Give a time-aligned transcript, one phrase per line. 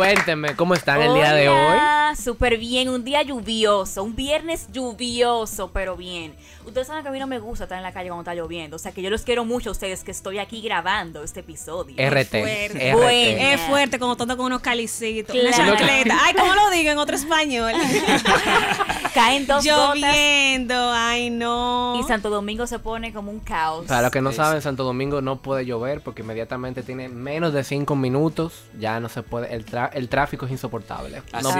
[0.00, 1.99] Cuéntenme, ¿cómo están el día de hoy?
[2.16, 6.34] Súper bien, un día lluvioso, un viernes lluvioso, pero bien.
[6.66, 8.76] Ustedes saben que a mí no me gusta estar en la calle cuando está lloviendo,
[8.76, 11.94] o sea que yo los quiero mucho a ustedes que estoy aquí grabando este episodio.
[11.96, 12.28] RT.
[12.30, 12.92] fuerte.
[12.92, 12.96] RT.
[12.96, 13.42] Bueno.
[13.42, 15.48] Es fuerte cuando tú andas con unos calicitos, Claro.
[15.72, 16.18] una chancleta.
[16.22, 17.72] Ay, ¿cómo lo digo en otro español?
[19.14, 21.98] Caen dos gotas Lloviendo, ay no.
[22.00, 23.86] y Santo Domingo se pone como un caos.
[23.86, 27.52] Para los que no Sí, saben, Santo Domingo no puede llover porque inmediatamente tiene menos
[27.52, 28.64] de 5 minutos.
[28.78, 31.22] Ya no se puede, el, tra- el tráfico es insoportable.
[31.32, 31.50] Así no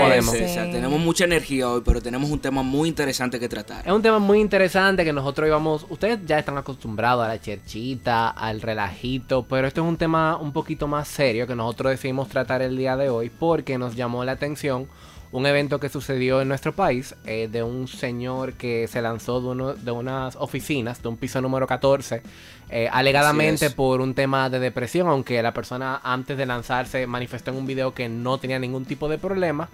[0.40, 3.86] Tenemos mucha energía hoy, pero tenemos un tema muy interesante que tratar.
[3.86, 5.84] Es un tema muy interesante que nosotros íbamos.
[5.90, 10.52] Ustedes ya están acostumbrados a la cherchita, al relajito, pero esto es un tema un
[10.52, 14.32] poquito más serio que nosotros decidimos tratar el día de hoy porque nos llamó la
[14.32, 14.88] atención
[15.32, 19.48] un evento que sucedió en nuestro país eh, de un señor que se lanzó de,
[19.48, 22.22] uno, de unas oficinas, de un piso número 14,
[22.70, 27.58] eh, alegadamente por un tema de depresión, aunque la persona antes de lanzarse manifestó en
[27.58, 29.68] un video que no tenía ningún tipo de problema,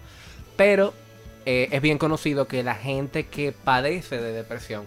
[0.57, 0.95] pero
[1.45, 4.85] eh, es bien conocido que la gente que padece de depresión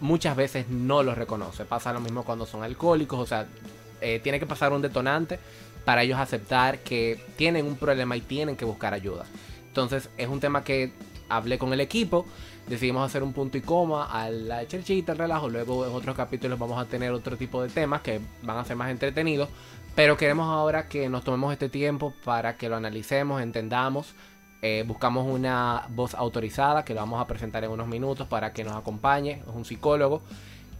[0.00, 1.64] muchas veces no lo reconoce.
[1.64, 3.46] Pasa lo mismo cuando son alcohólicos, o sea,
[4.00, 5.38] eh, tiene que pasar un detonante
[5.84, 9.24] para ellos aceptar que tienen un problema y tienen que buscar ayuda.
[9.66, 10.92] Entonces es un tema que
[11.28, 12.26] hablé con el equipo,
[12.68, 16.58] decidimos hacer un punto y coma a la cherchita, al relajo, luego en otros capítulos
[16.58, 19.48] vamos a tener otro tipo de temas que van a ser más entretenidos,
[19.94, 24.14] pero queremos ahora que nos tomemos este tiempo para que lo analicemos, entendamos,
[24.62, 28.62] eh, buscamos una voz autorizada que lo vamos a presentar en unos minutos para que
[28.62, 30.22] nos acompañe, es un psicólogo.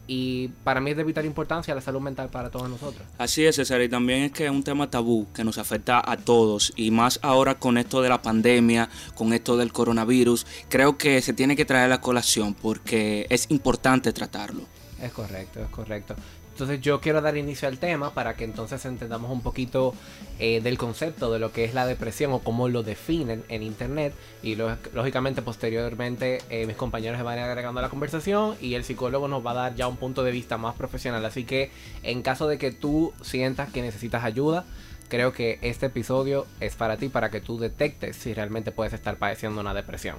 [0.07, 3.07] Y para mí es de vital importancia la salud mental para todos nosotros.
[3.19, 6.17] Así es, César, y también es que es un tema tabú que nos afecta a
[6.17, 11.23] todos, y más ahora con esto de la pandemia, con esto del coronavirus, creo que
[11.23, 14.63] se tiene que traer a la colación porque es importante tratarlo.
[15.01, 16.15] Es correcto, es correcto.
[16.53, 19.95] Entonces yo quiero dar inicio al tema para que entonces entendamos un poquito
[20.39, 24.15] eh, del concepto de lo que es la depresión o cómo lo definen en internet
[24.43, 29.29] y lógicamente posteriormente eh, mis compañeros se van agregando a la conversación y el psicólogo
[29.29, 31.25] nos va a dar ya un punto de vista más profesional.
[31.25, 31.71] Así que
[32.03, 34.65] en caso de que tú sientas que necesitas ayuda,
[35.13, 39.19] creo que este episodio es para ti, para que tú detectes si realmente puedes estar
[39.19, 40.17] padeciendo una depresión.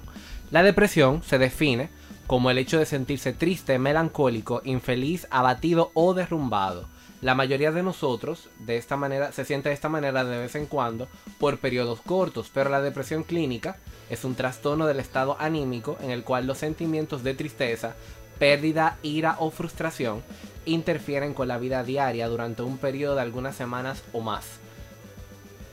[0.52, 1.88] La depresión se define
[2.28, 6.86] como el hecho de sentirse triste, melancólico, infeliz, abatido o derrumbado.
[7.22, 10.66] La mayoría de nosotros de esta manera se siente de esta manera de vez en
[10.66, 11.08] cuando
[11.40, 13.78] por periodos cortos, pero la depresión clínica
[14.10, 17.96] es un trastorno del estado anímico en el cual los sentimientos de tristeza,
[18.38, 20.22] pérdida, ira o frustración
[20.66, 24.60] interfieren con la vida diaria durante un periodo de algunas semanas o más.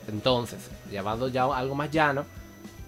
[0.08, 0.58] Entonces,
[0.90, 2.24] llevando ya algo más llano,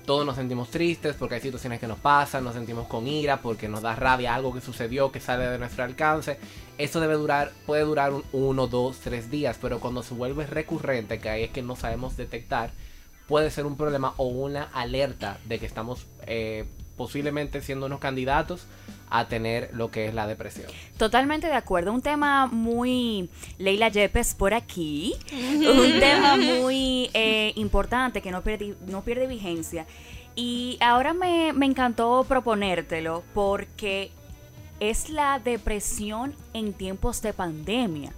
[0.04, 3.68] todos nos sentimos tristes porque hay situaciones que nos pasan, nos sentimos con ira porque
[3.68, 6.38] nos da rabia algo que sucedió que sale de nuestro alcance.
[6.76, 11.18] Esto debe durar, puede durar un 1, 2, 3 días, pero cuando se vuelve recurrente,
[11.18, 12.70] que ahí es que no sabemos detectar,
[13.26, 18.66] puede ser un problema o una alerta de que estamos eh, posiblemente siendo unos candidatos
[19.10, 20.66] a tener lo que es la depresión.
[20.96, 21.92] Totalmente de acuerdo.
[21.92, 23.28] Un tema muy
[23.58, 25.14] Leila Yepes por aquí.
[25.32, 29.86] Un tema muy eh, importante que no pierde, no pierde vigencia.
[30.34, 34.10] Y ahora me, me encantó proponértelo porque
[34.80, 38.12] es la depresión en tiempos de pandemia.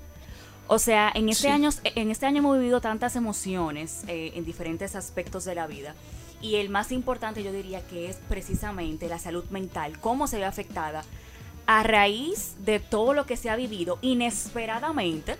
[0.69, 1.48] O sea, en este, Sí.
[1.48, 5.94] año, en este año hemos vivido tantas emociones eh, en diferentes aspectos de la vida.
[6.41, 10.44] Y el más importante yo diría que es precisamente la salud mental, cómo se ve
[10.44, 11.02] afectada
[11.66, 15.36] a raíz de todo lo que se ha vivido inesperadamente.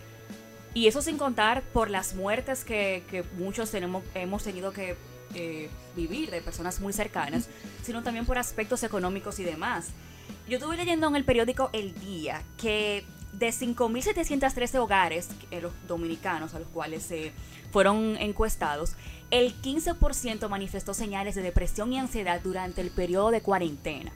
[0.74, 4.96] Y eso sin contar por las muertes que, que muchos tenemos, hemos tenido que
[5.34, 7.48] eh, vivir de personas muy cercanas,
[7.82, 9.88] sino también por aspectos económicos y demás.
[10.48, 13.04] Yo estuve leyendo en el periódico El Día que
[13.38, 17.32] de 5.713 hogares eh, los dominicanos a los cuales se
[17.70, 18.94] fueron encuestados,
[19.30, 24.12] el 15% manifestó señales de depresión y ansiedad durante el periodo de cuarentena.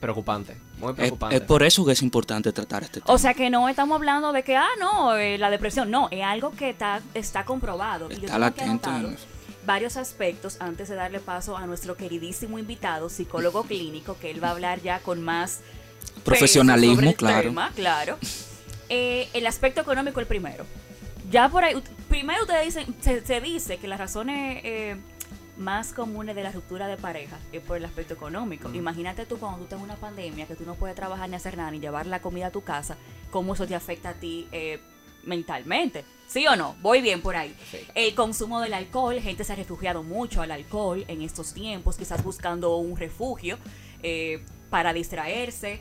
[0.00, 1.36] Preocupante, muy preocupante.
[1.36, 3.12] es por eso que es importante tratar este tema.
[3.12, 6.22] O sea que no estamos hablando de que, ah, no, eh, la depresión, no, es
[6.22, 8.06] algo que está, está comprobado.
[8.06, 9.18] Y yo Está tengo aquí latente
[9.68, 14.48] varios aspectos antes de darle paso a nuestro queridísimo invitado, psicólogo clínico, que él va
[14.48, 15.60] a hablar ya con más
[16.24, 17.48] Profesionalismo, claro.
[17.48, 18.18] tema, claro.
[18.88, 20.64] Eh, el aspecto económico el primero.
[21.30, 24.96] Ya por ahí, primero ustedes dicen, se, se dice que las razones eh,
[25.58, 28.72] más comunes de la ruptura de pareja es por el aspecto económico.
[28.72, 31.56] Imagínate tú cuando tú estás en una pandemia, que tú no puedes trabajar ni hacer
[31.56, 32.96] nada, ni llevar la comida a tu casa,
[33.30, 34.80] cómo eso te afecta a ti eh,
[35.24, 36.04] mentalmente.
[36.26, 36.76] ¿Sí o no?
[36.80, 37.54] Voy bien por ahí.
[37.70, 37.78] Sí.
[37.94, 42.22] El consumo del alcohol, gente se ha refugiado mucho al alcohol en estos tiempos, quizás
[42.22, 43.58] buscando un refugio
[44.02, 45.80] eh, para distraerse.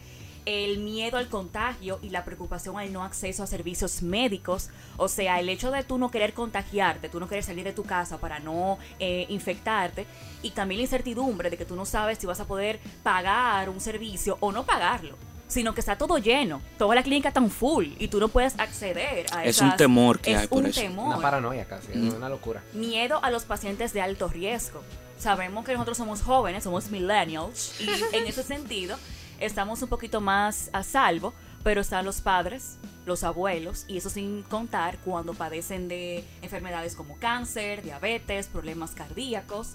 [0.50, 4.70] el miedo al contagio y la preocupación al no acceso a servicios médicos.
[4.96, 7.84] O sea, el hecho de tú no querer contagiarte, tú no querer salir de tu
[7.84, 10.06] casa para no eh, infectarte.
[10.42, 13.82] Y también la incertidumbre de que tú no sabes si vas a poder pagar un
[13.82, 15.18] servicio o no pagarlo.
[15.50, 19.26] Sino que está todo lleno, toda la clínica tan full y tú no puedes acceder
[19.34, 20.80] a Es esas- un temor que es hay por un eso.
[20.80, 22.08] temor Una paranoia casi, Mm.
[22.08, 22.64] es una locura.
[22.72, 24.82] miedo a los pacientes de alto riesgo.
[25.18, 28.98] Sabemos que nosotros somos jóvenes, somos millennials, y en ese sentido
[29.40, 31.34] estamos un poquito más a salvo,
[31.64, 37.18] pero están los padres, los abuelos, y eso sin contar cuando padecen de enfermedades como
[37.18, 39.74] cáncer, diabetes, problemas cardíacos,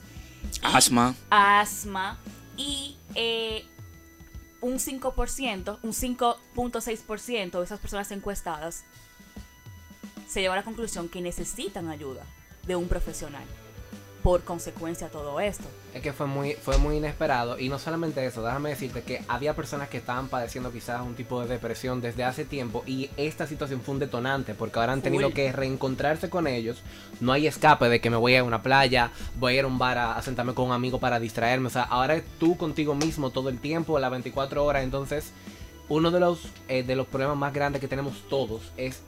[0.63, 1.15] Asma.
[1.31, 2.19] asma
[2.57, 3.65] y eh,
[4.61, 8.85] un 5%, un 5.6% de esas personas encuestadas
[10.29, 12.25] se lleva a la conclusión que necesitan ayuda
[12.67, 13.45] de un profesional
[14.23, 15.65] por consecuencia todo esto.
[15.95, 17.59] Es que fue muy, fue muy inesperado.
[17.59, 21.41] Y no solamente eso, déjame decirte que había personas que estaban padeciendo quizás un tipo
[21.41, 22.85] de depresión desde hace tiempo.
[22.87, 24.55] Y esta situación fue un detonante.
[24.55, 26.83] Porque ahora han tenido que reencontrarse con ellos.
[27.21, 29.79] No hay escape de que me voy a una playa, voy a ir a un
[29.79, 31.67] bar a, a sentarme con un amigo para distraerme.
[31.67, 34.85] O sea, ahora es tú contigo mismo todo el tiempo, las 24 horas.
[34.85, 35.33] Entonces,
[35.89, 39.03] uno de los, eh, de los problemas más grandes que tenemos todos es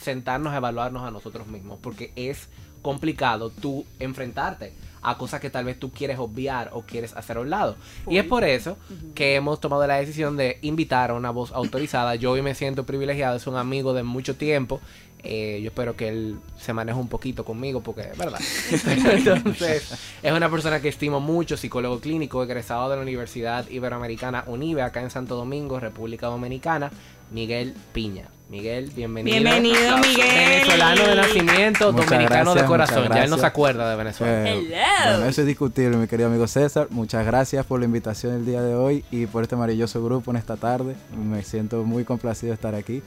[0.00, 1.78] sentarnos a evaluarnos a nosotros mismos.
[1.82, 2.48] Porque es
[2.82, 4.72] complicado tú enfrentarte
[5.02, 7.76] a cosas que tal vez tú quieres obviar o quieres hacer a un lado.
[8.06, 8.76] Y es por eso
[9.14, 12.14] que hemos tomado la decisión de invitar a una voz autorizada.
[12.14, 14.80] Yo hoy me siento privilegiado, es un amigo de mucho tiempo.
[15.22, 18.40] Eh, yo espero que él se maneje un poquito conmigo porque es verdad.
[19.12, 19.92] Entonces,
[20.22, 25.02] es una persona que estimo mucho, psicólogo clínico, egresado de la Universidad Iberoamericana UNIBE, acá
[25.02, 26.90] en Santo Domingo, República Dominicana,
[27.30, 28.28] Miguel Piña.
[28.50, 29.36] Miguel, bienvenido.
[29.38, 30.26] Bienvenido, Miguel.
[30.48, 33.08] Venezolano de nacimiento, Muchas dominicano de corazón.
[33.08, 34.50] Ya él no se acuerda de Venezuela.
[34.50, 35.10] Eh, Hello.
[35.12, 36.88] bueno, eso es discutible, mi querido amigo César.
[36.90, 40.36] Muchas gracias por la invitación el día de hoy y por este maravilloso grupo en
[40.36, 40.96] esta tarde.
[41.16, 43.02] Me siento muy complacido de estar aquí.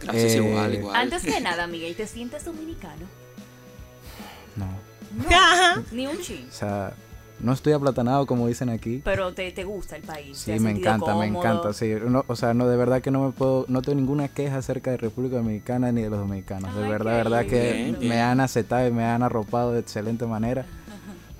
[0.00, 0.96] Gracias Eh, igual, igual.
[0.96, 3.04] Antes que nada, Miguel, ¿te sientes dominicano?
[4.56, 5.82] No, No, Ajá.
[5.92, 6.46] ni un chin.
[6.48, 6.94] o sea,
[7.38, 9.00] no estoy aplatanado como dicen aquí.
[9.04, 10.42] Pero te, te gusta el país.
[10.44, 11.40] ¿Te Sí, me encanta, me cómodo?
[11.44, 11.72] encanta.
[11.72, 14.56] Sí, no, o sea, no, de verdad que no me puedo, no tengo ninguna queja
[14.58, 16.74] acerca de República Dominicana ni de los dominicanos.
[16.74, 18.00] De Ay, verdad, qué verdad que lindo.
[18.00, 20.64] me han aceptado y me han arropado de excelente manera.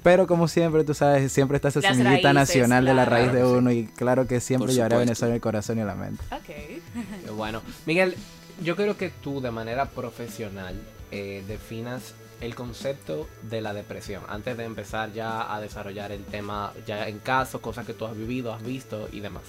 [0.02, 3.10] Pero como siempre, tú sabes, siempre está esa Las semillita raíces, nacional de la claro.
[3.10, 3.56] raíz de Claro sí.
[3.58, 4.99] uno y claro que siempre llevaré a.
[5.00, 6.22] Venezuela en el corazón y en la mente.
[6.31, 7.32] Ok.
[7.37, 8.14] Bueno, Miguel,
[8.62, 14.56] yo creo que tú de manera profesional eh, definas el concepto de la depresión antes
[14.56, 18.53] de empezar ya a desarrollar el tema ya en caso, cosas que tú has vivido,
[18.53, 19.43] has visto y demás.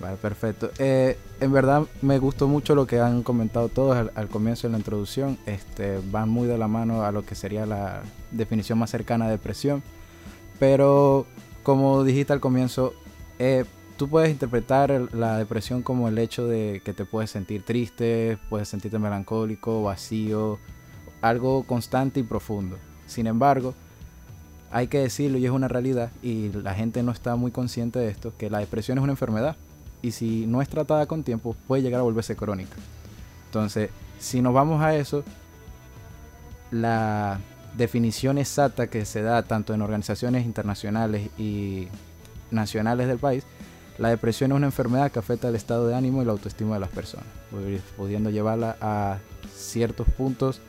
[0.00, 0.70] Vale, perfecto.
[0.78, 4.72] Eh, en verdad me gustó mucho lo que han comentado todos al, al comienzo de
[4.72, 5.38] la introducción.
[5.46, 8.02] Este, van muy de la mano a lo que sería la
[8.32, 9.82] definición más cercana de depresión.
[10.58, 11.26] Pero
[11.62, 12.94] como dijiste al comienzo,
[13.38, 13.64] eh,
[13.96, 18.68] tú puedes interpretar la depresión como el hecho de que te puedes sentir triste, puedes
[18.68, 20.58] sentirte melancólico, vacío,
[21.22, 22.76] algo constante y profundo.
[23.06, 23.74] Sin embargo,
[24.70, 28.08] hay que decirlo y es una realidad y la gente no está muy consciente de
[28.08, 29.56] esto, que la depresión es una enfermedad
[30.02, 32.76] y si no es tratada con tiempo puede llegar a volverse crónica.
[33.46, 35.24] Entonces, si nos vamos a eso,
[36.70, 37.38] la
[37.76, 41.88] definición exacta que se da tanto en organizaciones internacionales y
[42.50, 43.44] nacionales del país,
[43.98, 46.80] la depresión es una enfermedad que afecta el estado de ánimo y la autoestima de
[46.80, 47.26] las personas,
[47.96, 49.18] pudiendo llevarla a
[49.54, 50.60] ciertos puntos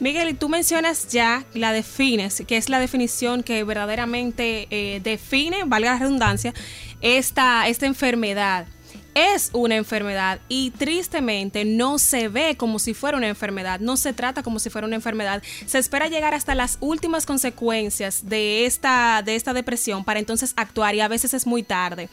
[0.00, 5.64] Miguel, y tú mencionas ya, la defines, que es la definición que verdaderamente eh, define,
[5.64, 6.52] valga la redundancia,
[7.00, 8.66] esta, esta enfermedad.
[9.14, 14.14] Es una enfermedad y tristemente no se ve como si fuera una enfermedad, no se
[14.14, 15.42] trata como si fuera una enfermedad.
[15.66, 20.94] Se espera llegar hasta las últimas consecuencias de esta, de esta depresión para entonces actuar
[20.94, 22.08] y a veces es muy tarde.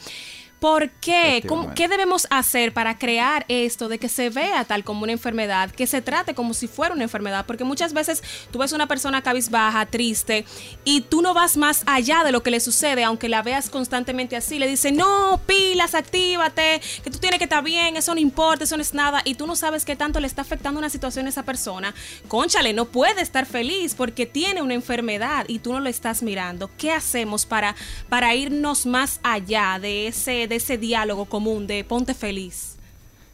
[0.60, 1.42] ¿Por qué?
[1.48, 1.76] ¿Cómo- Efectivamente.
[1.76, 5.88] ¿Qué debemos hacer para crear esto de que se vea tal como una enfermedad, que
[5.88, 7.46] se trate como si fuera una enfermedad?
[7.46, 10.46] Porque muchas veces tú ves una persona cabizbaja, triste,
[10.84, 14.36] y tú no vas más allá de lo que le sucede, aunque la veas constantemente
[14.36, 14.60] así.
[14.60, 18.76] Le dice, no, pilas, actívate, que tú tienes que estar bien, eso no importa, eso
[18.76, 21.30] no es nada, y tú no sabes qué tanto le está afectando una situación a
[21.30, 21.94] esa persona.
[22.28, 26.70] Conchale, no puede estar feliz porque tiene una enfermedad y tú no lo estás mirando.
[26.78, 27.76] ¿Qué hacemos para,
[28.10, 32.76] para irnos más allá de ese, de ese diálogo común de ponte feliz?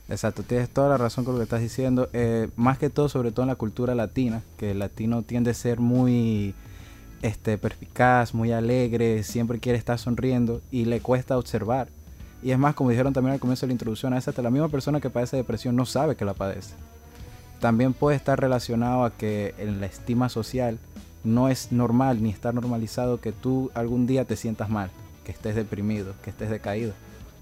[0.08, 2.10] Exacto, tienes toda la razón con lo que estás diciendo.
[2.14, 5.54] Eh, más que todo, sobre todo en la cultura latina, que el latino tiende a
[5.56, 6.54] ser muy
[7.24, 11.88] este, perspicaz, muy alegre, siempre quiere estar sonriendo y le cuesta observar.
[12.44, 14.52] Y es más, como dijeron también al comienzo de la introducción, a veces hasta la
[14.52, 16.76] misma persona que padece depresión no sabe que la padece.
[17.60, 20.78] También puede estar relacionado a que en la estima social
[21.24, 24.92] no es normal ni está normalizado que tú algún día te sientas mal,
[25.26, 26.94] que estés deprimido, que estés decaído.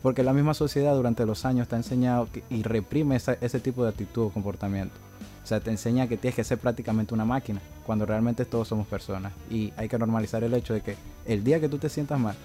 [0.02, 3.90] Porque la misma sociedad durante los años te ha enseñado y reprime ese tipo de
[3.90, 4.96] actitud o comportamiento.
[5.44, 8.88] O sea, te enseña que tienes que ser prácticamente una máquina, cuando realmente todos somos
[8.88, 9.34] personas.
[9.50, 12.36] Y hay que normalizar el hecho de que el día que tú te sientas mal,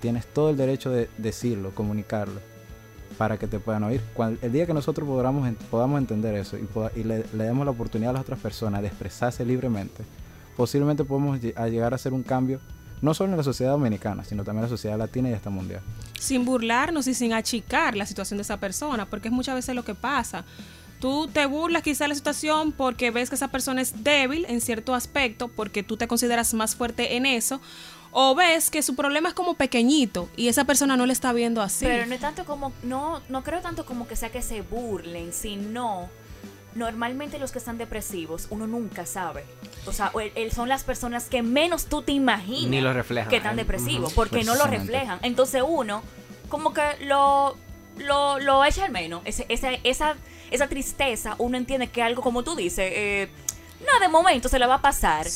[0.00, 2.40] tienes todo el derecho de decirlo, comunicarlo,
[3.18, 4.00] para que te puedan oír.
[4.42, 8.22] el día que nosotros podamos, podamos entender eso y, le, demos la oportunidad a las
[8.22, 10.04] otras personas de expresarse libremente,
[10.56, 12.60] posiblemente podemos llegar a hacer un cambio
[13.02, 15.80] no solo en la sociedad dominicana, sino también en la sociedad latina y hasta mundial.
[16.18, 19.84] Sin burlarnos y sin achicar la situación de esa persona, porque es muchas veces lo
[19.84, 20.44] que pasa.
[21.00, 24.60] Tú te burlas quizá de la situación porque ves que esa persona es débil en
[24.60, 27.60] cierto aspecto, porque tú te consideras más fuerte en eso,
[28.12, 31.62] o ves que su problema es como pequeñito y esa persona no le está viendo
[31.62, 31.86] así.
[31.86, 35.32] Pero no es tanto como, no, no creo tanto como que sea que se burlen,
[35.32, 36.10] sino
[36.74, 39.44] normalmente los que están depresivos, uno nunca sabe.
[39.86, 40.12] O sea,
[40.52, 44.44] son las personas que menos tú te imaginas Ni lo reflejan, que están depresivos, porque
[44.44, 45.18] no lo reflejan.
[45.22, 46.02] Entonces uno,
[46.48, 47.56] como que lo,
[47.98, 49.22] lo, lo echa al menos.
[49.24, 50.16] esa, esa
[50.50, 53.28] esa tristeza, uno entiende que algo, como tú dices, eh,
[53.80, 55.26] no, de momento se la va a pasar.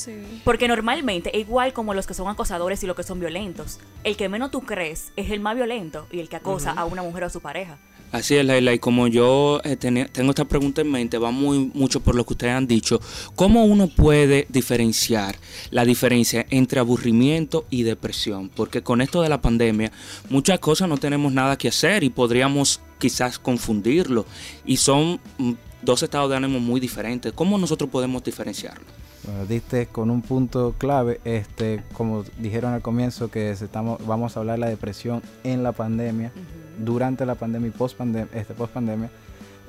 [0.44, 4.28] Porque normalmente, igual como los que son acosadores y los que son violentos, el que
[4.28, 7.26] menos tú crees es el más violento y el que acosa a una mujer o
[7.26, 7.78] a su pareja.
[8.14, 11.98] Así es, Laila, y como yo eh, tengo esta pregunta en mente, va muy mucho
[11.98, 13.00] por lo que ustedes han dicho,
[13.34, 15.36] ¿cómo uno puede diferenciar
[15.72, 18.50] la diferencia entre aburrimiento y depresión?
[18.50, 19.90] Porque con esto de la pandemia,
[20.30, 24.26] muchas cosas no tenemos nada que hacer y podríamos quizás confundirlo,
[24.64, 25.52] y son mm,
[25.82, 27.32] dos estados de ánimo muy diferentes.
[27.32, 28.86] ¿Cómo nosotros podemos diferenciarlo?
[29.26, 34.40] Bueno, diste con un punto clave, este, como dijeron al comienzo, que estamos, vamos a
[34.40, 36.30] hablar de la depresión en la pandemia
[36.78, 39.08] durante la pandemia y post pandemia, este, post pandemia,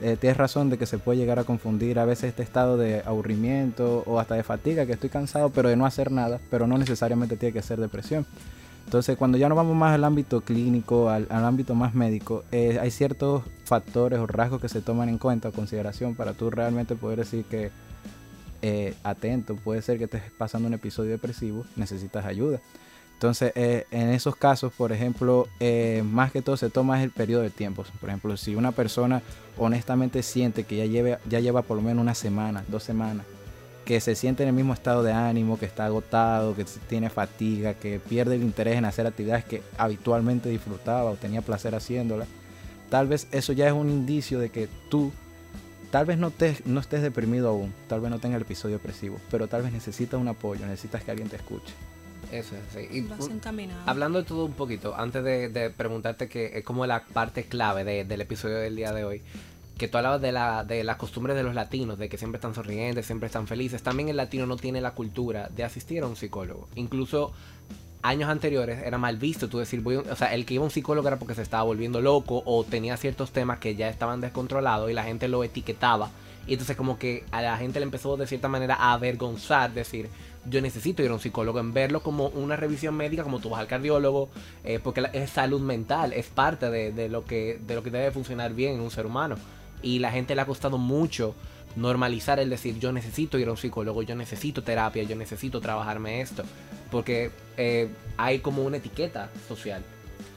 [0.02, 3.02] eh, tienes razón de que se puede llegar a confundir a veces este estado de
[3.06, 6.78] aburrimiento o hasta de fatiga, que estoy cansado pero de no hacer nada, pero no
[6.78, 8.26] necesariamente tiene que ser depresión.
[8.84, 12.92] Entonces, cuando ya nos vamos más al ámbito clínico, al, ámbito más médico, eh, hay
[12.92, 17.20] ciertos factores o rasgos que se toman en cuenta o consideración para tú realmente poder
[17.20, 17.72] decir que
[18.62, 22.60] eh, atento, puede ser que estés pasando un episodio depresivo, necesitas ayuda.
[23.14, 27.44] Entonces, eh, en esos casos, por ejemplo, eh, más que todo se toma el periodo
[27.44, 27.86] de tiempo.
[28.02, 29.22] Por ejemplo, si una persona
[29.58, 33.26] honestamente siente que ya, ya lleva por lo menos una semana, dos semanas,
[33.86, 37.76] que se siente en el mismo estado de ánimo, que está agotado, que tiene fatiga,
[37.76, 42.28] que pierde el interés en hacer actividades que habitualmente disfrutaba o tenía placer haciéndolas,
[42.90, 45.14] tal vez eso ya es un indicio de que tú
[45.96, 49.18] tal vez no, te, no estés deprimido aún, tal vez no tengas el episodio depresivo,
[49.32, 51.74] pero tal vez necesitas un apoyo, necesitas que alguien te escuche.
[52.34, 53.08] Eso es, sí.
[53.86, 58.20] hablando de todo un poquito, antes de, preguntarte que es como la parte clave del
[58.20, 59.22] episodio del día de hoy,
[59.78, 62.54] que tú hablabas de, la, de las costumbres de los latinos, de que siempre están
[62.54, 63.82] sonrientes, siempre están felices.
[63.82, 66.68] También el latino no tiene la cultura de asistir a un psicólogo.
[66.76, 67.32] Incluso
[68.08, 70.72] años anteriores era mal visto tú decir, voy o sea, el que iba a un
[70.72, 74.90] psicólogo era porque se estaba volviendo loco o tenía ciertos temas que ya estaban descontrolados
[74.90, 76.10] y la gente lo etiquetaba.
[76.48, 80.10] Y entonces como que a la gente le empezó de cierta manera a avergonzar, decir,
[80.48, 83.60] yo necesito ir a un psicólogo, en verlo como una revisión médica, como tú vas
[83.60, 84.30] al cardiólogo,
[84.64, 88.54] eh, porque es salud mental, es parte de, lo que, de lo que debe funcionar
[88.54, 89.38] bien en un ser humano.
[89.82, 91.34] Y la gente le ha costado mucho
[91.76, 96.22] normalizar el decir yo necesito ir a un psicólogo, yo necesito terapia, yo necesito trabajarme
[96.22, 96.44] esto,
[96.92, 99.84] porque eh, hay como una etiqueta social.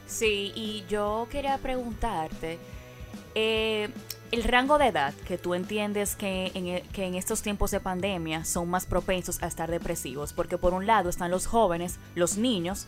[0.07, 2.59] Sí, y yo quería preguntarte,
[3.35, 3.89] eh,
[4.31, 7.81] el rango de edad que tú entiendes que en, e, que en estos tiempos de
[7.81, 12.37] pandemia son más propensos a estar depresivos, porque por un lado están los jóvenes, los
[12.37, 12.87] niños,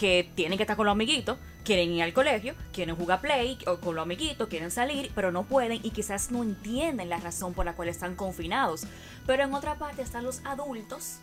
[0.00, 3.80] que tienen que estar con los amiguitos, quieren ir al colegio, quieren jugar play o
[3.80, 7.66] con los amiguitos, quieren salir, pero no pueden y quizás no entienden la razón por
[7.66, 8.84] la cual están confinados.
[9.26, 11.18] Pero en otra parte están los adultos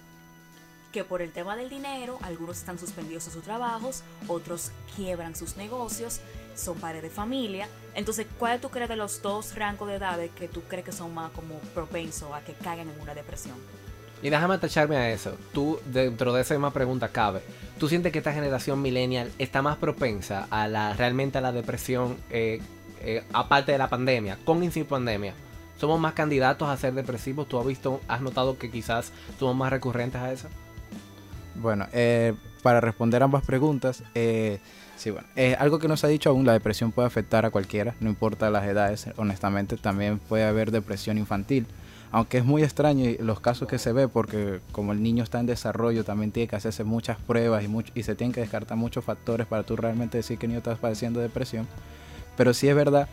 [0.93, 5.57] que por el tema del dinero, algunos están suspendidos de sus trabajos, otros quiebran sus
[5.57, 6.21] negocios,
[6.55, 7.67] son padres de familia.
[7.95, 11.15] Entonces, ¿cuál tú crees de los dos rangos de edades que tú crees que son
[11.15, 13.55] más como propensos a que caigan en una depresión?
[14.21, 15.37] Y déjame tacharme a eso.
[15.53, 17.41] Tú, dentro de esa misma pregunta cabe.
[17.79, 22.17] ¿Tú sientes que esta generación millennial está más propensa a la realmente a la depresión,
[22.29, 22.61] eh,
[23.01, 25.33] eh, aparte de la pandemia, con y sin pandemia?
[25.77, 27.47] ¿Somos más candidatos a ser depresivos?
[27.47, 30.47] ¿Tú has visto, has notado que quizás somos más recurrentes a eso?
[31.55, 34.59] Bueno, eh, para responder ambas preguntas, eh,
[34.95, 37.95] sí, bueno, eh, algo que nos ha dicho aún, la depresión puede afectar a cualquiera,
[37.99, 41.67] no importa las edades, honestamente, también puede haber depresión infantil.
[42.11, 45.45] Aunque es muy extraño los casos que se ve, porque como el niño está en
[45.45, 49.45] desarrollo, también tiene que hacerse muchas pruebas y, y se tienen que descartar muchos factores
[49.47, 51.67] para tú realmente decir que el niño está padeciendo depresión.
[52.37, 53.07] Pero sí es verdad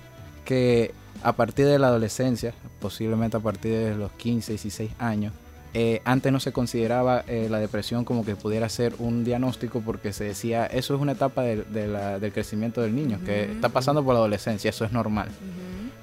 [0.44, 5.32] que a partir de la adolescencia, posiblemente a partir de los 15, 16 años,
[5.76, 10.12] Eh, antes no se consideraba eh, la depresión como que pudiera ser un diagnóstico porque
[10.12, 14.20] se decía, eso es una etapa del crecimiento del niño, que está pasando por la
[14.20, 15.30] adolescencia, eso es normal.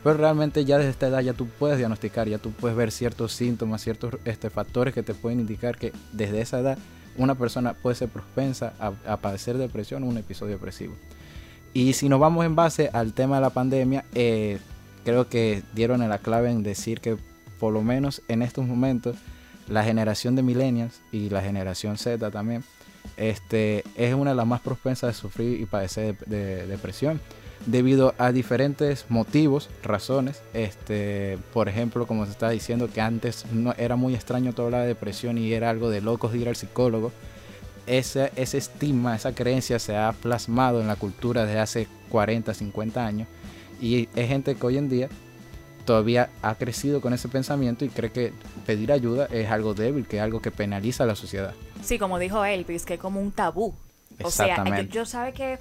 [0.03, 3.34] Pero realmente ya desde esta edad ya tú puedes diagnosticar, ya tú puedes ver ciertos
[3.34, 6.77] síntomas, ciertos este, factores que te pueden indicar que desde esa edad
[7.17, 10.96] una persona puede ser propensa a, padecer depresión o un episodio depresivo.
[11.74, 14.60] Y si nos vamos en base al tema de la pandemia, eh,
[15.05, 17.17] creo que dieron la clave en decir que
[17.60, 19.17] por lo menos en estos momentos
[19.67, 22.63] la generación de millennials y la generación Z también
[23.17, 27.22] este, es una de las más propensas a sufrir y padecer de depresión
[27.65, 30.41] debido a diferentes motivos, razones.
[30.53, 34.80] Este, por ejemplo, como se está diciendo que antes no era muy extraño toda la
[34.82, 37.12] depresión y era algo de locos de ir al psicólogo.
[37.88, 43.06] Ese, ese estigma, esa creencia se ha plasmado en la cultura desde hace 40, 50
[43.06, 43.27] años
[43.82, 45.10] y es gente que hoy en día
[45.86, 48.32] todavía ha crecido con ese pensamiento y cree que
[48.65, 51.56] pedir ayuda es algo débil, que es algo que penaliza a la sociedad.
[51.84, 53.74] Sí, como dijo Elvis, que es como un tabú.
[54.24, 55.58] O sea, yo, yo sabe que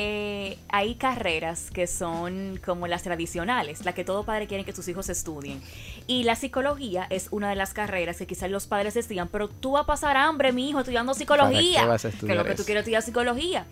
[0.00, 4.86] eh, hay carreras que son como las tradicionales, la que todo padre quiere que sus
[4.86, 5.60] hijos estudien.
[6.06, 9.72] Y la psicología es una de las carreras que quizás los padres decían, pero tú
[9.72, 11.84] vas a pasar hambre, mi hijo, estudiando psicología.
[11.84, 13.66] Vas a que lo que tú quieres estudiar psicología.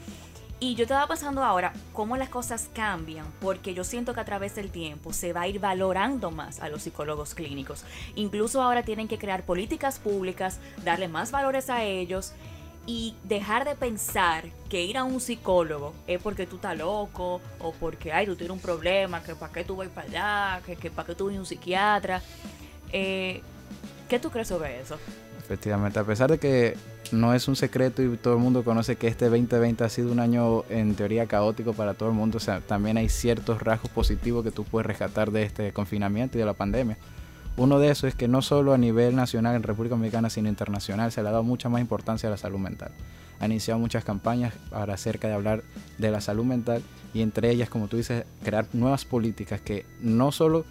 [0.59, 4.57] Y yo estaba pensando ahora cómo las cosas cambian, porque yo siento que a través
[4.57, 7.85] del tiempo se va a ir valorando más a los psicólogos clínicos.
[8.17, 12.33] Incluso ahora tienen que crear políticas públicas, darle más valores a ellos
[12.87, 17.73] y dejar de pensar que ir a un psicólogo es porque tú estás loco o
[17.73, 20.91] porque ay, tú tienes un problema, que para qué tú vas para allá, que, que
[20.91, 22.23] para qué tú vas a un psiquiatra.
[22.93, 23.43] Eh,
[24.09, 24.99] ¿Qué tú crees sobre eso?
[25.39, 26.77] Efectivamente, a pesar de que
[27.13, 30.21] no es un secreto y todo el mundo conoce que este 2020 ha sido un
[30.21, 34.45] año en teoría caótico para todo el mundo, o sea, también hay ciertos rasgos positivos
[34.45, 36.97] que tú puedes rescatar de este confinamiento y de la pandemia.
[37.57, 41.11] Uno de esos es que no solo a nivel nacional en República Dominicana, sino internacional,
[41.11, 42.93] se le ha dado mucha más importancia a la salud mental.
[43.41, 45.63] Ha iniciado muchas campañas acerca de hablar
[45.99, 46.83] de la salud mental
[47.15, 50.65] y entre ellas, como tú dices, crear nuevas políticas que no solo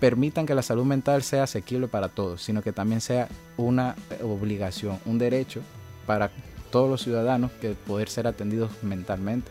[0.00, 4.98] permitan que la salud mental sea asequible para todos, sino que también sea una obligación,
[5.06, 5.60] un derecho
[6.06, 6.30] para
[6.70, 9.50] todos los ciudadanos que poder ser atendidos mentalmente.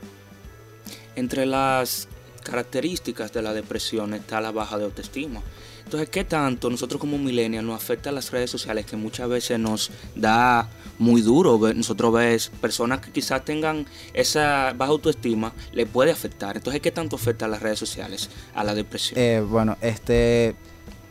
[1.16, 2.08] Entre las
[2.44, 5.42] características de la depresión está la baja de autoestima.
[5.88, 9.90] Entonces, ¿qué tanto nosotros como millennials nos afecta las redes sociales que muchas veces nos
[10.16, 10.68] da
[11.00, 11.58] muy duro?
[11.74, 16.58] Nosotros ves personas que quizás tengan esa baja autoestima, le puede afectar.
[16.58, 19.18] Entonces, ¿qué tanto afecta las redes sociales a la depresión?
[19.18, 20.58] Eh, bueno, este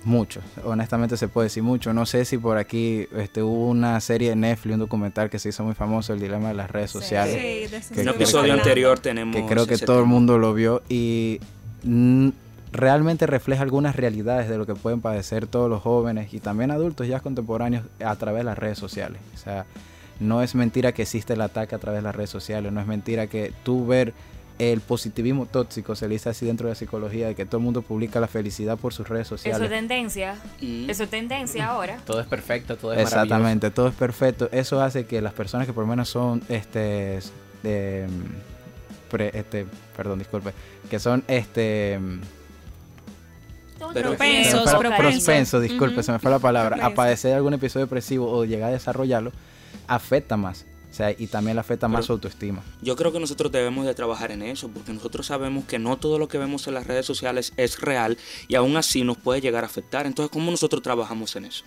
[0.04, 1.94] mucho, honestamente se puede decir mucho.
[1.94, 5.48] No sé si por aquí este, hubo una serie de Netflix, un documental que se
[5.48, 7.34] hizo muy famoso, El dilema de las redes sociales.
[7.88, 9.34] Sí, en un episodio anterior tenemos.
[9.34, 11.40] Que creo que todo el mundo lo vio y
[12.76, 17.08] realmente refleja algunas realidades de lo que pueden padecer todos los jóvenes y también adultos
[17.08, 19.20] ya contemporáneos a través de las redes sociales.
[19.34, 19.66] O sea,
[20.20, 22.86] no es mentira que existe el ataque a través de las redes sociales, no es
[22.86, 24.14] mentira que tú ver
[24.58, 27.64] el positivismo tóxico, se le dice así dentro de la psicología, de que todo el
[27.64, 29.56] mundo publica la felicidad por sus redes sociales.
[29.56, 30.88] Eso es tendencia, mm.
[30.88, 31.98] eso es tendencia ahora.
[32.06, 34.48] Todo es perfecto, todo es Exactamente, todo es perfecto.
[34.52, 38.06] Eso hace que las personas que por lo menos son, este, este
[39.94, 40.52] perdón, disculpe,
[40.88, 41.98] que son, este
[44.02, 48.70] propensos, propensos, disculpe, se me fue la palabra, a padecer algún episodio depresivo o llegar
[48.70, 49.32] a desarrollarlo,
[49.86, 50.66] afecta más.
[50.90, 52.62] O sea, y también le afecta más su autoestima.
[52.80, 56.18] Yo creo que nosotros debemos de trabajar en eso, porque nosotros sabemos que no todo
[56.18, 58.16] lo que vemos en las redes sociales es real
[58.48, 60.06] y aún así nos puede llegar a afectar.
[60.06, 61.64] Entonces, ¿cómo nosotros trabajamos en eso?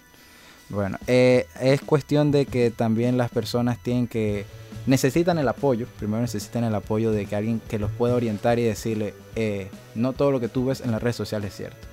[0.69, 4.45] Bueno, eh, es cuestión de que también las personas tienen que
[4.87, 8.63] necesitan el apoyo, primero necesitan el apoyo de que alguien que los pueda orientar y
[8.63, 11.87] decirle, eh, no todo lo que tú ves en las redes sociales es cierto.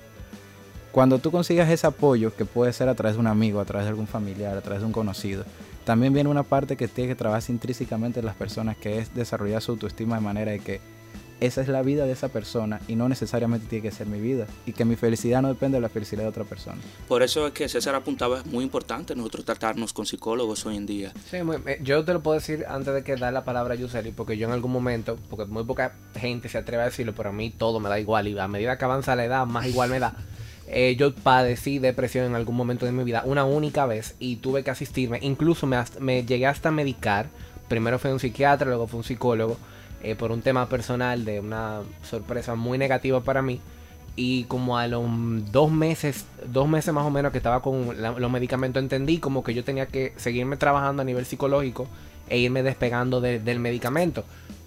[0.96, 3.85] Cuando tú consigas ese apoyo, que puede ser a través de un amigo, a través
[3.85, 5.44] de algún familiar, a través de un conocido,
[5.85, 9.61] también viene una parte que tiene que trabajar intrínsecamente en las personas, que es desarrollar
[9.61, 10.80] su autoestima de manera de que
[11.38, 14.46] esa es la vida de esa persona y no necesariamente tiene que ser mi vida
[14.64, 16.78] y que mi felicidad no depende de la felicidad de otra persona.
[17.09, 20.87] Por eso es que César apuntaba, es muy importante nosotros tratarnos con psicólogos hoy en
[20.87, 21.12] día.
[21.30, 21.37] Sí,
[21.82, 24.46] yo te lo puedo decir antes de que dar la palabra a Yuseli, porque yo
[24.46, 27.80] en algún momento, porque muy poca gente se atreve a decirlo, pero a mí todo
[27.80, 30.16] me da igual y a medida que avanza la edad, más igual me da.
[30.68, 34.64] Eh, yo padecí depresión en algún momento de mi vida, una única vez, y tuve
[34.64, 35.18] que asistirme.
[35.22, 37.26] Incluso me, me llegué hasta medicar.
[37.68, 39.57] Primero fue un psiquiatra, luego fue un psicólogo,
[40.02, 43.61] eh, por un tema personal de una sorpresa muy negativa para mí.
[44.14, 45.05] Y como a los
[45.52, 49.52] dos meses, dos meses más o menos que estaba con los medicamentos, entendí como que
[49.52, 51.87] yo tenía que seguirme trabajando a nivel psicológico
[52.29, 54.24] e irme despegando del medicamento.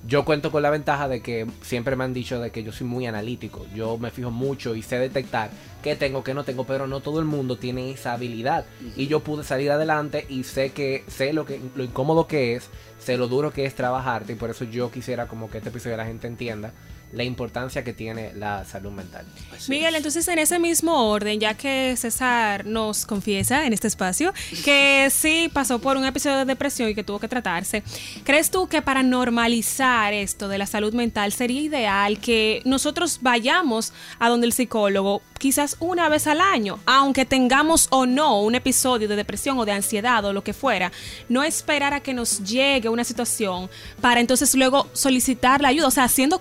[0.08, 2.88] Yo cuento con la ventaja de que siempre me han dicho de que yo soy
[2.88, 3.66] muy analítico.
[3.76, 5.50] Yo me fijo mucho y sé detectar
[5.84, 8.66] qué tengo, qué no tengo, pero no todo el mundo tiene esa habilidad.
[8.96, 12.70] Y yo pude salir adelante y sé que sé lo que lo incómodo que es,
[12.98, 15.98] sé lo duro que es trabajarte y por eso yo quisiera como que este episodio
[15.98, 16.72] la gente entienda
[17.12, 19.26] la importancia que tiene la salud mental.
[19.68, 25.08] Miguel, entonces en ese mismo orden, ya que César nos confiesa en este espacio que
[25.12, 27.84] sí pasó por un episodio de depresión y que tuvo que tratarse,
[28.24, 33.94] ¿crees tú que para normalizar esto de la salud mental sería ideal que nosotros vayamos
[34.20, 39.08] a donde el psicólogo quizás una vez al año, aunque tengamos o no un episodio
[39.08, 40.92] de depresión o de ansiedad o lo que fuera,
[41.30, 43.70] no esperar a que nos llegue una situación
[44.02, 46.40] para entonces luego solicitar la ayuda, o sea, siendo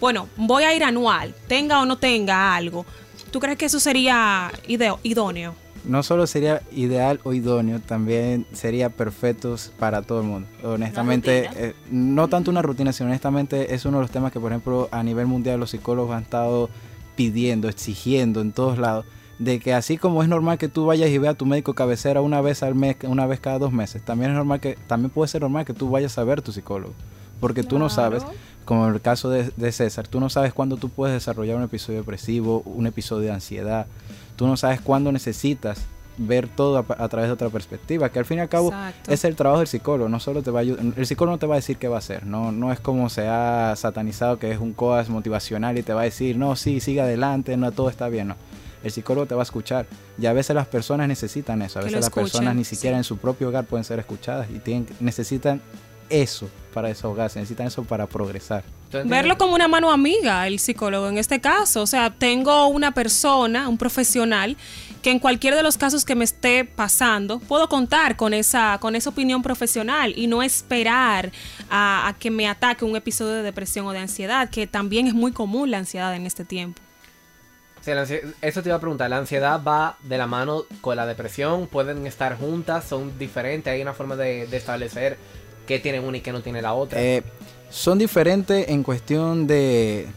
[0.00, 2.84] bueno, voy a ir anual, tenga o no tenga algo.
[3.30, 5.54] ¿Tú crees que eso sería idóneo?
[5.84, 10.48] No solo sería ideal o idóneo, también sería perfecto para todo el mundo.
[10.62, 14.52] Honestamente, eh, no tanto una rutina, sino honestamente es uno de los temas que, por
[14.52, 16.68] ejemplo, a nivel mundial los psicólogos han estado
[17.16, 19.06] pidiendo, exigiendo en todos lados,
[19.38, 22.20] de que así como es normal que tú vayas y veas a tu médico cabecera
[22.20, 25.28] una vez al mes, una vez cada dos meses, también es normal que, también puede
[25.28, 26.92] ser normal que tú vayas a ver a tu psicólogo.
[27.40, 28.22] Porque tú no sabes,
[28.64, 31.64] como en el caso de, de César, tú no sabes cuándo tú puedes desarrollar un
[31.64, 33.86] episodio depresivo, un episodio de ansiedad.
[34.36, 35.86] Tú no sabes cuándo necesitas
[36.20, 38.72] ver todo a, través de otra perspectiva, que al fin y al cabo
[39.08, 41.54] es el trabajo del psicólogo, no solo te va a el psicólogo no te va
[41.54, 44.58] a decir qué va a hacer, no, no es como se ha satanizado que es
[44.58, 48.08] un coach motivacional y te va a decir, no, sí, sigue adelante, no, todo está
[48.08, 48.36] bien, no.
[48.82, 49.86] El psicólogo te va a escuchar
[50.18, 53.18] y a veces las personas necesitan eso, a veces las personas ni siquiera en su
[53.18, 55.60] propio hogar pueden ser escuchadas y tienen, necesitan
[56.10, 58.62] eso para desahogarse, necesitan eso para progresar.
[59.04, 61.82] Verlo como una mano amiga, el psicólogo en este caso.
[61.82, 64.56] O sea, tengo una persona, un profesional,
[65.02, 68.96] que en cualquier de los casos que me esté pasando, puedo contar con esa, con
[68.96, 71.32] esa opinión profesional y no esperar
[71.70, 75.32] a, que me ataque un episodio de depresión o de ansiedad, que también es muy
[75.32, 76.80] común la ansiedad en este tiempo.
[78.42, 81.66] eso te iba a preguntar, ¿la ansiedad va de la mano con la depresión?
[81.66, 82.84] ¿Pueden estar juntas?
[82.84, 83.72] ¿Son diferentes?
[83.72, 85.16] ¿Hay una forma de, establecer
[85.70, 87.00] qué tiene una y qué no tiene la otra?
[87.00, 87.22] Eh,
[87.70, 90.08] son diferentes en cuestión de,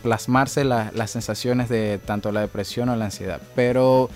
[0.00, 4.08] plasmarse las sensaciones de tanto la depresión o la ansiedad, pero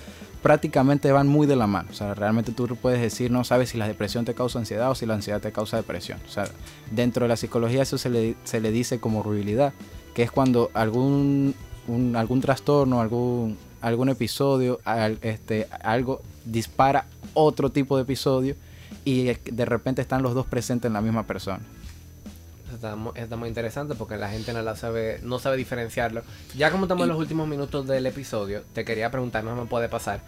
[0.42, 1.88] prácticamente van muy de la mano.
[1.90, 4.94] O sea, realmente tú puedes decir, no sabes si la depresión te causa ansiedad o
[4.94, 6.20] si la ansiedad te causa depresión.
[6.24, 6.48] O sea,
[6.92, 9.72] dentro de la psicología eso se le, se le dice como rubilidad,
[10.14, 11.52] que es cuando algún,
[12.14, 14.78] algún trastorno, algún, algún episodio,
[15.22, 18.54] este, algo dispara otro tipo de episodio
[19.11, 21.61] y de repente están los dos presentes en la misma persona.
[22.74, 22.96] Está,
[23.37, 26.22] muy interesante porque la gente no la sabe, no sabe diferenciarlo.
[26.56, 29.88] Ya como estamos en los últimos minutos del episodio, te quería preguntar, no me puede
[29.88, 30.20] pasar,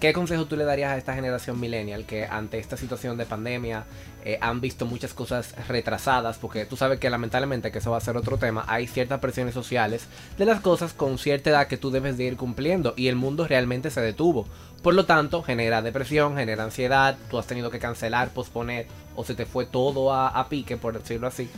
[0.00, 3.84] ¿qué consejo tú le darías a esta generación millennial que ante esta situación de pandemia
[4.24, 6.38] eh, han visto muchas cosas retrasadas?
[6.38, 9.54] Porque tú sabes que lamentablemente, que eso va a ser otro tema, hay ciertas presiones
[9.54, 10.06] sociales
[10.38, 13.46] de las cosas con cierta edad que tú debes de ir cumpliendo y el mundo
[13.46, 14.46] realmente se detuvo.
[14.82, 19.34] Por lo tanto, genera depresión, genera ansiedad, tú has tenido que cancelar, posponer o se
[19.34, 21.50] te fue todo a, a pique, por decirlo así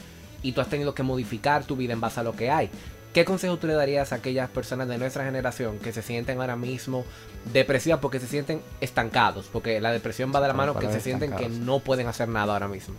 [0.43, 2.71] y tú has tenido que modificar tu vida en base a lo que hay.
[3.13, 6.57] ¿Qué consejo tú le darías a aquellas personas de nuestra generación que se sienten ahora
[6.57, 7.05] mismo
[7.53, 9.51] depresivas porque se sienten estancados?
[9.53, 12.55] Porque la depresión va de la mano que se sienten que no pueden hacer nada
[12.55, 12.95] ahora mismo.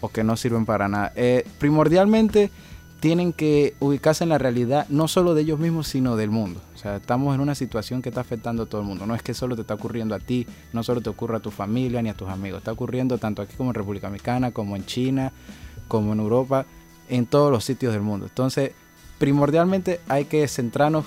[0.00, 1.12] O que no sirven para nada.
[1.14, 2.50] Eh, primordialmente
[2.98, 6.60] tienen que ubicarse en la realidad no solo de ellos mismos, sino del mundo.
[6.74, 9.06] O sea, estamos en una situación que está afectando a todo el mundo.
[9.06, 11.52] No es que solo te está ocurriendo a ti, no solo te ocurre a tu
[11.52, 12.58] familia ni a tus amigos.
[12.58, 15.32] Está ocurriendo tanto aquí como en República Dominicana, como en China,
[15.86, 16.66] como en Europa
[17.12, 18.26] en todos los sitios del mundo.
[18.26, 18.72] Entonces,
[19.18, 21.04] primordialmente hay que centrarnos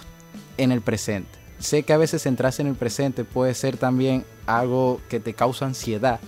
[0.57, 1.39] en el presente.
[1.57, 5.65] Sé que a veces centrarse en el presente puede ser también algo que te causa
[5.65, 6.19] ansiedad,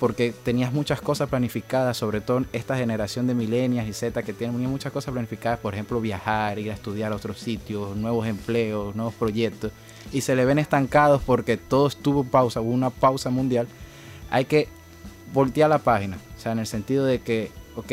[0.00, 4.58] porque tenías muchas cosas planificadas, sobre todo esta generación de milenias y Z que tienen
[4.70, 9.12] muchas cosas planificadas, por ejemplo, viajar, ir a estudiar a otros sitios, nuevos empleos, nuevos
[9.12, 9.70] proyectos,
[10.12, 13.68] y se le ven estancados porque todo estuvo pausa, hubo una pausa mundial.
[14.30, 14.68] Hay que
[15.34, 17.92] voltear la página, o sea, en el sentido de que, ok,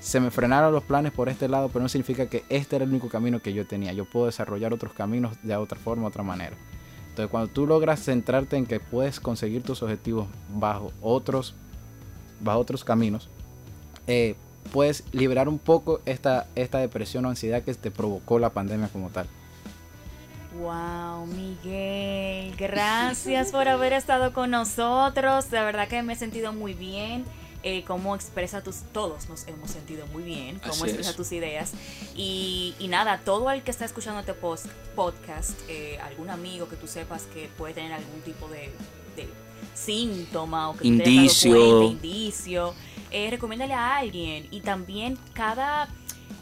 [0.00, 2.90] se me frenaron los planes por este lado, pero no significa que este era el
[2.90, 3.92] único camino que yo tenía.
[3.92, 6.56] Yo puedo desarrollar otros caminos de otra forma, otra manera.
[7.10, 11.54] Entonces, cuando tú logras centrarte en que puedes conseguir tus objetivos bajo otros,
[12.40, 13.28] bajo otros caminos,
[14.06, 14.36] eh,
[14.72, 19.10] puedes liberar un poco esta, esta depresión o ansiedad que te provocó la pandemia como
[19.10, 19.26] tal.
[20.58, 25.50] Wow, Miguel, gracias por haber estado con nosotros.
[25.50, 27.24] De verdad que me he sentido muy bien
[27.62, 31.72] eh, cómo expresa tus, todos nos hemos sentido muy bien, cómo expresa tus ideas.
[32.14, 36.86] Y, nada, todo el que está escuchando este post, podcast, eh, algún amigo que tú
[36.86, 38.70] sepas que puede tener algún tipo de,
[39.74, 42.74] síntoma o que indicio, indicio
[43.10, 44.48] eh, recomiéndale a alguien.
[44.50, 45.88] Y también cada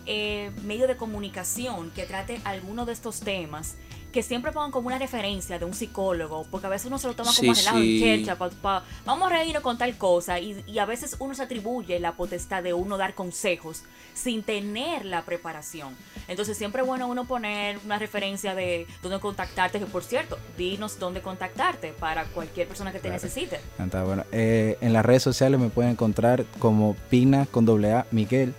[0.06, 3.76] eh, medio de comunicación que trate alguno de estos temas
[4.12, 7.14] que siempre pongan como una referencia de un psicólogo, porque a veces uno se lo
[7.14, 8.00] toma Sí, como relajo sí.
[8.00, 11.42] chercha, pa- pa- vamos a reírnos con tal cosa, y, y a veces uno se
[11.42, 13.82] atribuye la potestad de uno dar consejos
[14.14, 15.94] sin tener la preparación.
[16.26, 20.98] Entonces siempre es bueno uno poner una referencia de dónde contactarte, que por cierto, dinos
[20.98, 23.22] dónde contactarte para cualquier persona que te Claro.
[23.22, 23.60] necesite.
[24.04, 24.24] Bueno.
[24.32, 28.54] Eh, en las redes sociales me pueden encontrar como Pina con doble A Miguel,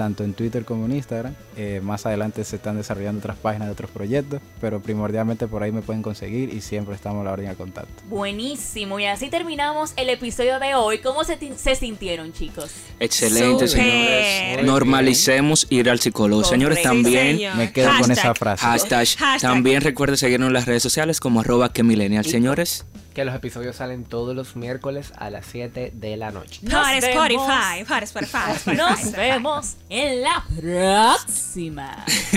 [0.00, 1.34] tanto en Twitter como en Instagram.
[1.58, 5.72] Eh, más adelante se están desarrollando otras páginas de otros proyectos, pero primordialmente por ahí
[5.72, 8.02] me pueden conseguir y siempre estamos a la orden de contacto.
[8.08, 11.00] Buenísimo, y así terminamos el episodio de hoy.
[11.00, 12.70] ¿Cómo se, ti- se sintieron, chicos?
[12.98, 14.56] Excelente, señores.
[14.56, 16.44] Muy Normalicemos ir al psicólogo.
[16.44, 16.78] Señores.
[16.78, 17.56] Sí, también señor.
[17.56, 18.64] Me quedo con esa frase.
[18.64, 19.06] Hashtag.
[19.18, 19.40] Hashtag.
[19.42, 22.24] También recuerde seguirnos en las redes sociales como arroba que millennial.
[22.24, 26.60] Señores, Que los episodios salen todos los miércoles a las 7 de la noche.
[26.62, 26.98] Nos Para.
[26.98, 28.38] Spotify, para Spotify.
[28.54, 32.04] Spotify, Nos vemos en la próxima.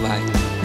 [0.00, 0.57] bye.